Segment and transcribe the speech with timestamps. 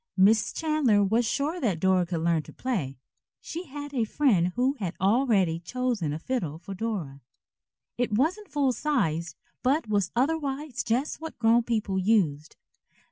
[0.17, 2.97] Miss Chandler was sure that Dora could learn to play.
[3.39, 7.21] She had a friend who had already chosen a fiddle for Dora.
[7.99, 12.55] It wasn't full sized, but was otherwise just what grown people used.